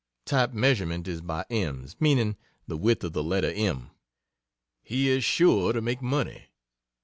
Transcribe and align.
Type 0.25 0.51
measurement 0.51 1.07
is 1.07 1.21
by 1.21 1.45
ems, 1.51 1.95
meaning 1.99 2.35
the 2.67 2.75
width 2.75 3.03
of 3.03 3.13
the 3.13 3.21
letter 3.23 3.53
'm'.] 3.55 3.91
he 4.81 5.07
is 5.09 5.23
sure 5.23 5.73
to 5.73 5.79
make 5.79 6.01
money. 6.01 6.47